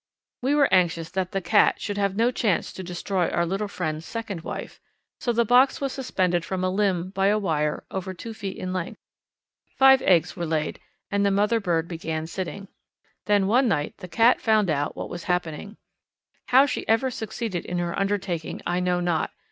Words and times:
We 0.41 0.55
were 0.55 0.67
anxious 0.73 1.11
that 1.11 1.31
the 1.31 1.41
cat 1.41 1.79
should 1.79 1.99
have 1.99 2.15
no 2.15 2.31
chance 2.31 2.73
to 2.73 2.81
destroy 2.81 3.27
our 3.29 3.45
little 3.45 3.67
friend's 3.67 4.03
second 4.03 4.41
wife, 4.41 4.79
so 5.19 5.31
the 5.31 5.45
box 5.45 5.79
was 5.79 5.93
suspended 5.93 6.43
from 6.43 6.63
a 6.63 6.71
limb 6.71 7.11
by 7.11 7.27
a 7.27 7.37
wire 7.37 7.83
over 7.91 8.11
two 8.15 8.33
feet 8.33 8.57
in 8.57 8.73
length. 8.73 8.97
Five 9.77 10.01
eggs 10.01 10.35
were 10.35 10.47
laid 10.47 10.79
and 11.11 11.23
the 11.23 11.29
mother 11.29 11.59
bird 11.59 11.87
began 11.87 12.25
sitting. 12.25 12.67
Then 13.27 13.45
one 13.45 13.67
night 13.67 13.95
the 13.97 14.07
cat 14.07 14.41
found 14.41 14.71
out 14.71 14.95
what 14.95 15.07
was 15.07 15.25
happening. 15.25 15.77
How 16.47 16.65
she 16.65 16.87
ever 16.87 17.11
succeeded 17.11 17.63
in 17.63 17.77
her 17.77 17.93
undertaking, 17.95 18.59
I 18.65 18.79
know 18.79 19.01
not. 19.01 19.29